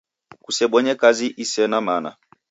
Kusebonye 0.43 0.93
kazi 1.01 1.27
isena 1.43 1.77
mana 1.87 2.09